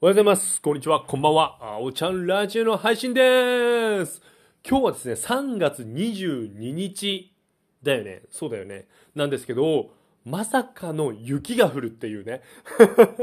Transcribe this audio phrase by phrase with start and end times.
[0.00, 0.62] おはようございます。
[0.62, 1.00] こんにちは。
[1.00, 1.58] こんばんは。
[1.60, 4.22] あおちゃんラジオの配信でーす。
[4.64, 7.34] 今日はですね、3月22日
[7.82, 8.22] だよね。
[8.30, 8.86] そうだよね。
[9.16, 9.90] なんですけど、
[10.24, 12.42] まさかの雪が降るっていうね。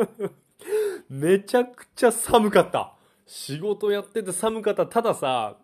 [1.09, 2.93] めちゃくちゃ寒かった。
[3.25, 4.85] 仕事やってて寒かった。
[4.85, 5.55] たださ、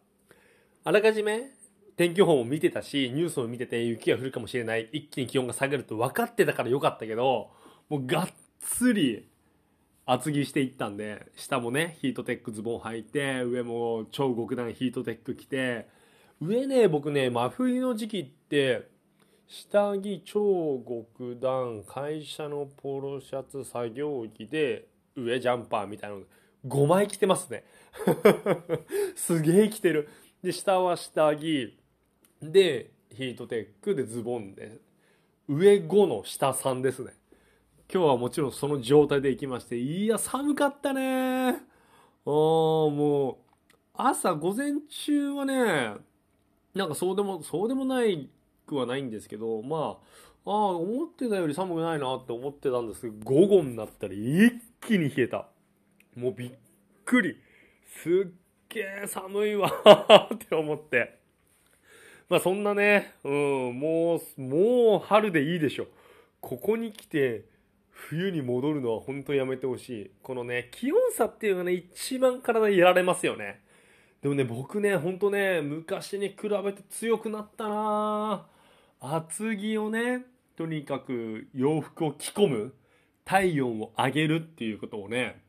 [0.85, 1.51] あらかじめ
[1.97, 4.87] 天気予報も見てたし、ニュースも見てて雪が降るかもしれない。
[4.93, 7.51] 一気に気温が下がると分かってたからよかったけど、
[7.89, 8.29] もうがっ
[8.61, 9.27] つり
[10.05, 15.87] 厚着していったんで下もねヒートテックズボン履いて上も超極暖ヒートテック着て
[16.41, 18.89] 上ね僕ね真冬の時期って
[19.47, 26.23] 下着超極暖会社のポロシャツ作業着で上ジャンパーみたいなの
[26.67, 27.63] 5枚着てますね。
[29.15, 30.07] すげえ着てる。
[30.41, 31.77] で下は下着
[32.41, 34.79] でヒートテックでズボンで
[35.47, 37.13] 上5の下3ですね。
[37.93, 43.35] 今日はもちろんその状態で行きまして、いや、寒かったねあーもう、
[43.93, 45.95] 朝、午前中はね、
[46.73, 48.29] なんかそうでも、そうでもない
[48.65, 49.99] くはないんですけど、ま
[50.45, 55.47] あ、ああ、思ってたより寒くないなって思ってたんですけど、午後になったら一気に冷えた。
[56.15, 56.51] もうびっ
[57.03, 57.35] くり。
[58.01, 58.31] すっ
[58.69, 59.69] げえ寒いわ
[60.33, 61.19] って思って。
[62.29, 65.87] まあそんなね、うん、もう、もう春でいいでしょ。
[66.39, 67.50] ここに来て、
[68.09, 70.11] 冬に戻るのは本当やめてほしい。
[70.23, 73.61] このね、気温差っていうのがね、一番体やられますよね。
[74.21, 78.45] でもね、僕ね、ほんとね、昔に比べて強くなったな
[78.99, 82.73] 厚着をね、とにかく洋服を着込む、
[83.23, 85.41] 体温を上げるっていうことをね、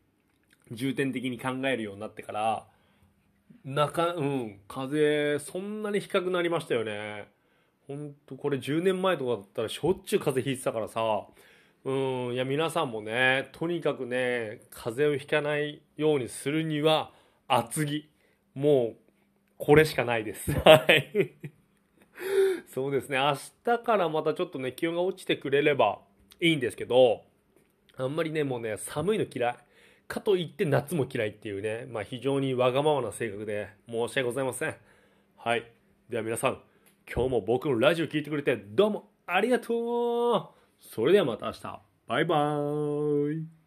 [0.70, 2.66] 重点的に考えるようになってから、
[3.64, 7.28] 中、うん、風、そんなに低くなりましたよね。
[7.87, 11.27] ほんと、これ10年前とかだったらしょっちゅう風邪ひいてたからさ、
[11.84, 11.92] う
[12.30, 17.12] ん、いや皆さんもね、とにかくね、風邪をひかないようにするには、
[17.48, 18.08] 厚着。
[18.55, 18.97] もう、
[19.58, 20.53] これしかないです。
[20.62, 21.33] はい。
[22.69, 25.98] そうですね、明日からまたちょっとね、気温が落ちてくれれば
[26.41, 27.25] いいんですけど、
[27.97, 29.56] あんまりね、もうね、寒いの嫌い。
[30.06, 34.76] かといって夏も嫌いっていうね、まあ非常にわがままな性格で申し訳ございません。
[35.37, 35.70] はい。
[36.09, 36.60] では皆さん、
[37.12, 41.81] 今日も僕のラジオ聞いてくれてどうもありがとうそれではまた明日。
[42.06, 43.62] バイバーイ。